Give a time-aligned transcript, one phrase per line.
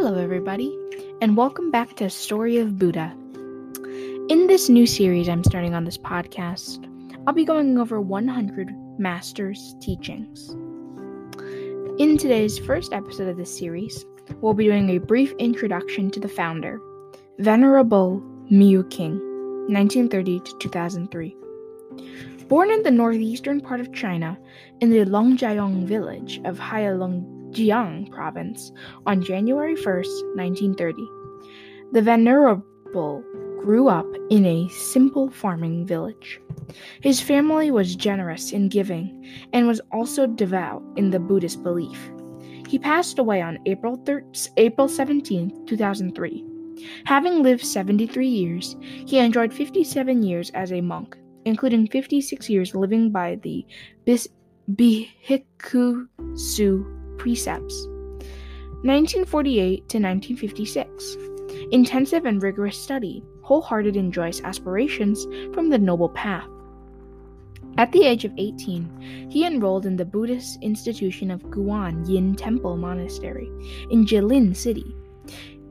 [0.00, 0.78] Hello, everybody,
[1.20, 3.12] and welcome back to Story of Buddha.
[4.28, 6.88] In this new series I'm starting on this podcast,
[7.26, 10.50] I'll be going over 100 Masters' teachings.
[11.98, 14.04] In today's first episode of this series,
[14.40, 16.80] we'll be doing a brief introduction to the founder,
[17.40, 18.22] Venerable
[18.52, 19.18] Miu King,
[19.66, 21.36] 1930 to 2003.
[22.46, 24.38] Born in the northeastern part of China,
[24.80, 26.60] in the Longjiang village of
[27.52, 28.72] Heilongjiang province
[29.06, 31.08] on January 1st, 1930,
[31.92, 33.22] the Venerable
[33.60, 36.40] grew up in a simple farming village.
[37.00, 42.10] His family was generous in giving and was also devout in the Buddhist belief.
[42.68, 46.44] He passed away on April, 3rd, April 17, 2003.
[47.04, 53.10] Having lived 73 years, he enjoyed 57 years as a monk including 56 years living
[53.10, 53.64] by the
[54.06, 56.08] Bhikkhu
[57.18, 57.86] precepts.
[58.82, 61.16] 1948 to 1956.
[61.72, 66.48] Intensive and rigorous study, wholehearted and joyous aspirations from the Noble Path.
[67.76, 72.76] At the age of 18, he enrolled in the Buddhist institution of Guan Yin Temple
[72.76, 73.50] Monastery
[73.90, 74.94] in Jilin City.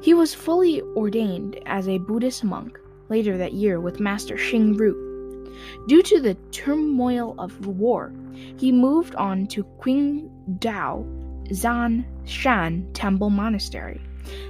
[0.00, 2.78] He was fully ordained as a Buddhist monk
[3.08, 5.50] later that year with Master Xing Ru.
[5.88, 8.12] Due to the turmoil of war,
[8.56, 14.00] he moved on to Qingdao Zan Shan Temple Monastery.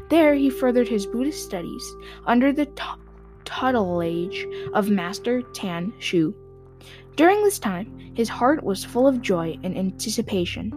[0.09, 1.84] There, he furthered his Buddhist studies
[2.27, 2.83] under the t-
[3.45, 6.34] tutelage of Master Tanxu.
[7.17, 10.72] During this time, his heart was full of joy and anticipation.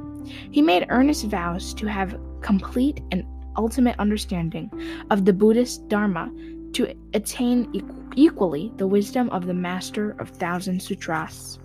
[0.51, 3.23] He made earnest vows to have complete and
[3.57, 4.69] ultimate understanding
[5.09, 6.31] of the Buddhist Dharma
[6.73, 7.71] to attain
[8.15, 11.59] equally the wisdom of the Master of Thousand Sutras.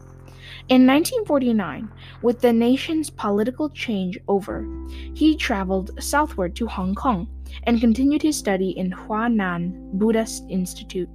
[0.68, 1.90] In 1949,
[2.22, 4.66] with the nation's political change over,
[5.14, 7.28] he traveled southward to Hong Kong
[7.64, 11.10] and continued his study in Huanan Buddhist Institute,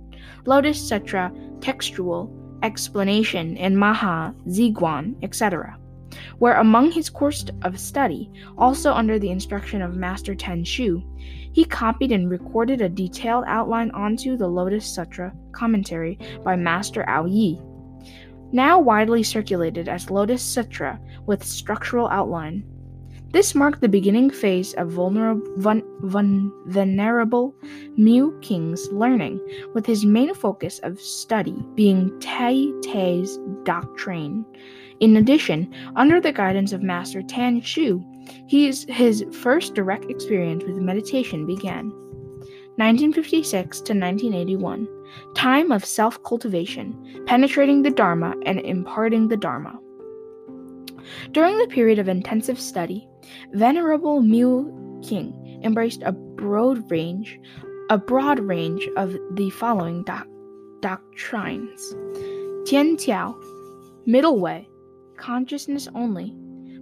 [0.45, 1.31] Lotus Sutra,
[1.61, 2.29] Textual
[2.61, 5.77] Explanation, and Maha Ziguan, etc
[6.39, 11.03] where among his course of study, also under the instruction of Master Tanxu,
[11.53, 17.61] he copied and recorded a detailed outline onto the Lotus Sutra commentary by Master Ouyi,
[18.51, 22.63] now widely circulated as Lotus Sutra with structural outline.
[23.31, 27.53] This marked the beginning phase of vulnerable, vun, vun, Venerable
[27.99, 29.41] Miu King's learning,
[29.73, 34.45] with his main focus of study being Tai Tai's doctrine.
[35.01, 38.01] In addition, under the guidance of Master Tanxu,
[38.47, 41.91] his, his first direct experience with meditation began.
[42.77, 44.87] 1956 to 1981,
[45.35, 49.79] time of self cultivation, penetrating the Dharma and imparting the Dharma.
[51.31, 53.07] During the period of intensive study,
[53.53, 57.39] Venerable Miu King embraced a broad range,
[57.89, 60.27] a broad range of the following doc-
[60.81, 61.95] doctrines:
[62.65, 63.35] Tiantai,
[64.05, 64.67] Middle Way,
[65.17, 66.35] Consciousness Only,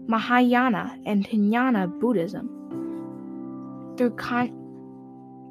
[0.07, 2.49] Mahayana and Jnana Buddhism.
[3.97, 4.64] Through con-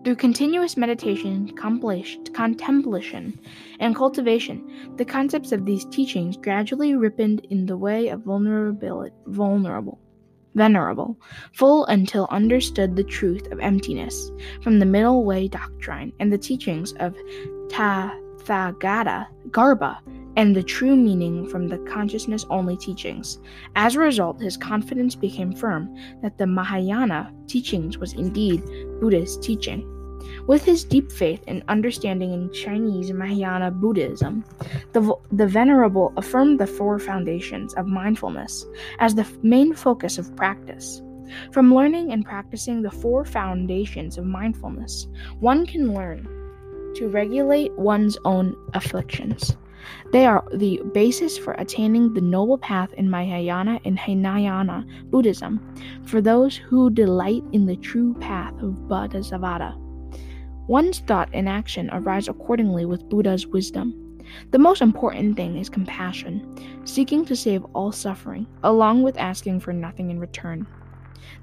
[0.04, 3.40] through continuous meditation, contemplation,
[3.80, 9.98] and cultivation, the concepts of these teachings gradually ripened in the way of vulnerability, vulnerable,
[10.54, 11.18] venerable,
[11.54, 14.30] full until understood the truth of emptiness
[14.62, 17.16] from the middle way doctrine and the teachings of
[17.68, 19.98] Tathagata Garba
[20.36, 23.38] and the true meaning from the consciousness only teachings.
[23.76, 28.62] As a result, his confidence became firm that the Mahayana teachings was indeed
[29.00, 29.88] Buddha's teaching.
[30.46, 34.44] With his deep faith and understanding in Chinese Mahayana Buddhism,
[34.92, 38.66] the, the Venerable affirmed the four foundations of mindfulness
[38.98, 41.02] as the main focus of practice.
[41.52, 45.08] From learning and practicing the four foundations of mindfulness,
[45.40, 46.28] one can learn
[46.96, 49.56] to regulate one's own afflictions.
[50.12, 55.60] They are the basis for attaining the noble path in Mahayana and Hinayana Buddhism
[56.04, 59.83] for those who delight in the true path of Bodhisattva.
[60.66, 64.18] One's thought and action arise accordingly with Buddha's wisdom.
[64.50, 69.74] The most important thing is compassion, seeking to save all suffering, along with asking for
[69.74, 70.66] nothing in return.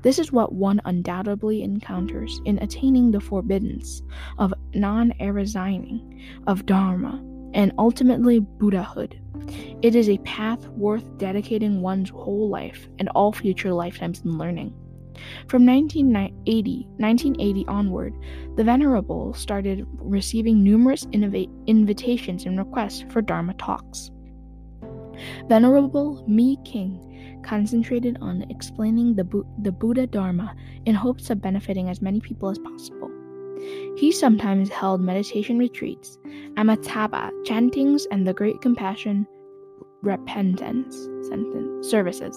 [0.02, 4.02] This is what one undoubtedly encounters in attaining the forbiddance
[4.40, 7.24] of non arising of Dharma
[7.54, 9.20] and ultimately Buddhahood.
[9.84, 14.74] It is a path worth dedicating one's whole life and all future lifetimes in learning.
[15.48, 18.14] From 1980, 1980 onward,
[18.56, 24.12] the Venerable started receiving numerous invitations and requests for Dharma talks.
[25.48, 31.90] Venerable Miu King concentrated on explaining the, Bu- the Buddha Dharma in hopes of benefiting
[31.90, 33.10] as many people as possible.
[33.98, 36.18] He sometimes held meditation retreats,
[36.58, 39.28] Amitabha chantings, and the Great Compassion
[40.02, 40.96] Repentance
[41.28, 42.36] sentence, services,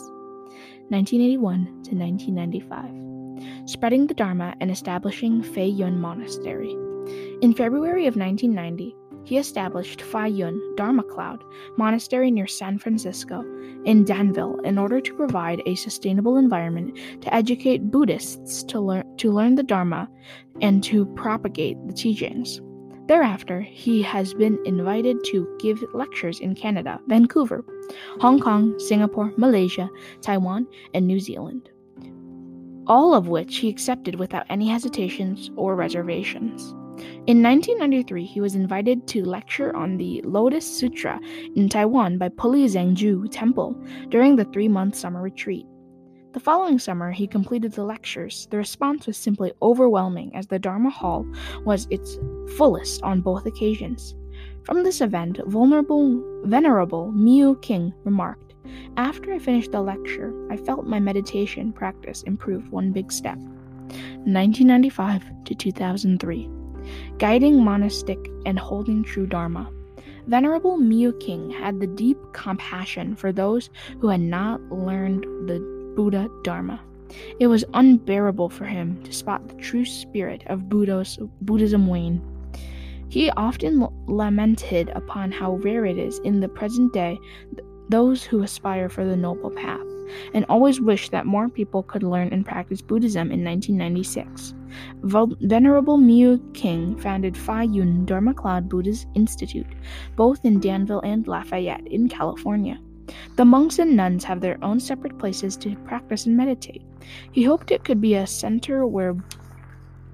[0.90, 6.76] 1981 to 1995, spreading the Dharma and establishing Fa Yun Monastery.
[7.42, 8.94] In February of 1990,
[9.24, 11.42] he established Fa Yun Dharma Cloud
[11.76, 13.42] Monastery near San Francisco
[13.84, 19.54] in Danville in order to provide a sustainable environment to educate Buddhists to to learn
[19.54, 20.08] the Dharma
[20.60, 22.60] and to propagate the teachings.
[23.06, 27.62] Thereafter, he has been invited to give lectures in Canada, Vancouver,
[28.20, 29.90] Hong Kong, Singapore, Malaysia,
[30.22, 31.70] Taiwan, and New Zealand,
[32.86, 36.74] all of which he accepted without any hesitations or reservations.
[37.26, 41.20] In 1993, he was invited to lecture on the Lotus Sutra
[41.56, 43.76] in Taiwan by Puli Zhengzhu Temple
[44.08, 45.66] during the three month summer retreat.
[46.34, 48.48] The following summer, he completed the lectures.
[48.50, 51.24] The response was simply overwhelming as the Dharma Hall
[51.64, 52.18] was its
[52.56, 54.16] fullest on both occasions.
[54.64, 58.52] From this event, venerable Miu King remarked,
[58.96, 63.38] After I finished the lecture, I felt my meditation practice improve one big step.
[63.38, 66.50] 1995 to 2003
[67.18, 69.70] guiding monastic and holding true Dharma.
[70.26, 73.70] Venerable Miu King had the deep compassion for those
[74.00, 76.80] who had not learned the Buddha Dharma.
[77.38, 82.20] It was unbearable for him to spot the true spirit of Buddha's, Buddhism wane.
[83.08, 87.18] He often lamented upon how rare it is in the present day
[87.88, 89.86] those who aspire for the noble path,
[90.32, 94.54] and always wished that more people could learn and practice Buddhism in 1996.
[95.02, 99.66] Venerable Miu King founded Fa Yun Dharma Cloud Buddhist Institute,
[100.16, 102.80] both in Danville and Lafayette in California.
[103.36, 106.82] The monks and nuns have their own separate places to practice and meditate.
[107.32, 109.16] He hoped it could be a center where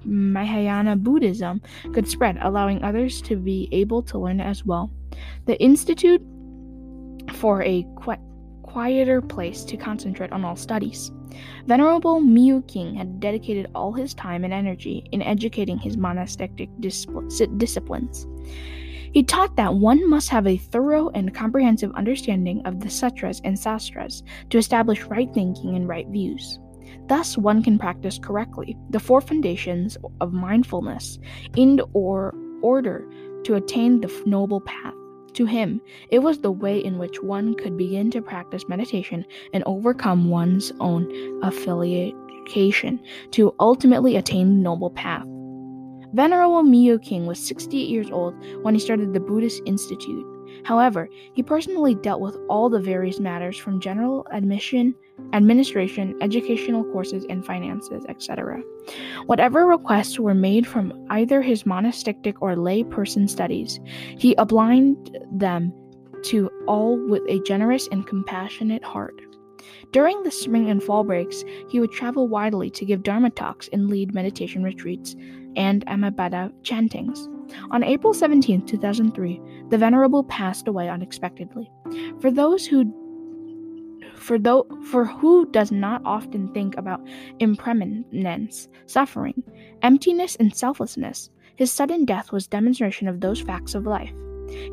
[0.03, 1.61] Mahayana Buddhism
[1.93, 4.91] could spread, allowing others to be able to learn as well.
[5.45, 6.21] The Institute
[7.33, 8.15] for a qu-
[8.63, 11.11] quieter place to concentrate on all studies.
[11.65, 18.27] Venerable Miu King had dedicated all his time and energy in educating his monastic disciplines.
[19.13, 23.59] He taught that one must have a thorough and comprehensive understanding of the sutras and
[23.59, 26.59] sastras to establish right thinking and right views.
[27.07, 31.19] Thus, one can practice correctly the four foundations of mindfulness
[31.57, 33.05] in or order
[33.43, 34.93] to attain the noble path.
[35.33, 39.63] To him, it was the way in which one could begin to practice meditation and
[39.65, 41.09] overcome one's own
[41.43, 42.99] affiliation
[43.31, 45.25] to ultimately attain the noble path.
[46.13, 50.25] Venerable Miu King was 68 years old when he started the Buddhist Institute.
[50.63, 54.93] However, he personally dealt with all the various matters from general admission,
[55.33, 58.61] administration, educational courses, and finances, etc.
[59.25, 63.79] Whatever requests were made from either his monastic or lay person studies,
[64.17, 65.73] he obliged them
[66.23, 69.19] to all with a generous and compassionate heart.
[69.91, 73.89] During the spring and fall breaks, he would travel widely to give Dharma talks and
[73.89, 75.15] lead meditation retreats
[75.55, 77.27] and Amitabha chantings.
[77.71, 81.69] On April 17, 2003, the Venerable passed away unexpectedly.
[82.19, 82.93] For those who
[84.15, 87.01] for, though, for who does not often think about
[87.39, 89.43] impermanence, suffering,
[89.81, 94.13] emptiness, and selflessness, his sudden death was demonstration of those facts of life.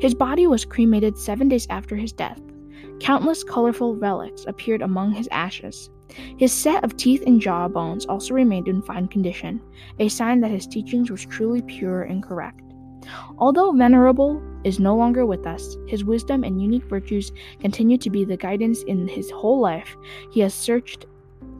[0.01, 2.39] His body was cremated seven days after his death.
[2.99, 5.89] Countless colorful relics appeared among his ashes.
[6.37, 9.61] His set of teeth and jaw bones also remained in fine condition,
[9.99, 12.61] a sign that his teachings was truly pure and correct.
[13.37, 18.25] Although Venerable is no longer with us, his wisdom and unique virtues continue to be
[18.25, 19.95] the guidance in his whole life.
[20.31, 21.05] He has searched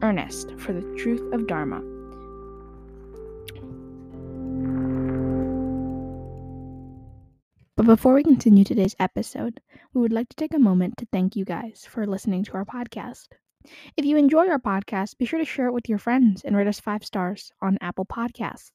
[0.02, 1.82] earnest for the truth of Dharma.
[7.76, 9.58] But before we continue today's episode,
[9.94, 12.66] we would like to take a moment to thank you guys for listening to our
[12.66, 13.28] podcast.
[13.96, 16.66] If you enjoy our podcast, be sure to share it with your friends and rate
[16.66, 18.72] us five stars on Apple Podcasts.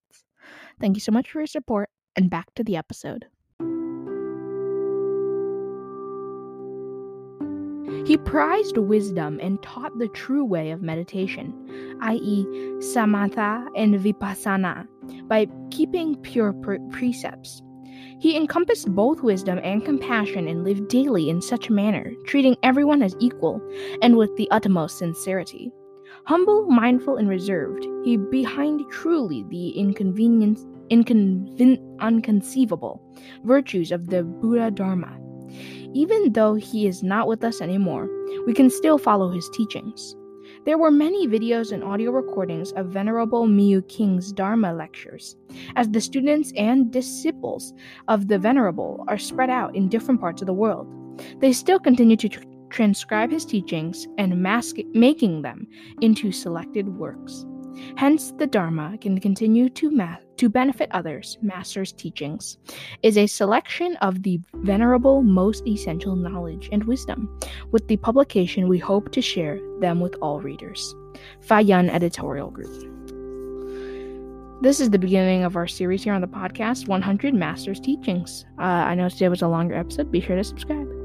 [0.80, 3.26] Thank you so much for your support, and back to the episode.
[8.06, 12.46] He prized wisdom and taught the true way of meditation, i.e.,
[12.78, 14.88] samatha and vipassana,
[15.28, 17.64] by keeping pure pre- precepts.
[18.20, 23.02] He encompassed both wisdom and compassion and lived daily in such a manner, treating everyone
[23.02, 23.62] as equal
[24.02, 25.72] and with the utmost sincerity.
[26.26, 33.02] Humble, mindful, and reserved, he behind truly the inconvenience, inconven- unconceivable
[33.44, 35.20] virtues of the Buddha Dharma.
[35.94, 38.10] Even though he is not with us anymore,
[38.46, 40.16] we can still follow his teachings.
[40.66, 45.36] There were many videos and audio recordings of Venerable Miu King's Dharma lectures,
[45.76, 47.72] as the students and disciples
[48.08, 50.88] of the Venerable are spread out in different parts of the world.
[51.40, 55.68] They still continue to tr- transcribe his teachings and mask- making them
[56.02, 57.46] into selected works.
[57.96, 61.38] Hence, the Dharma can continue to, ma- to benefit others.
[61.42, 62.58] Master's teachings
[63.04, 67.40] is a selection of the venerable, most essential knowledge and wisdom.
[67.72, 70.96] With the publication, we hope to share them with all readers.
[71.42, 72.92] Fayan Editorial Group.
[74.62, 78.46] This is the beginning of our series here on the podcast 100 Master's Teachings.
[78.58, 80.12] Uh, I know today was a longer episode.
[80.12, 81.05] Be sure to subscribe.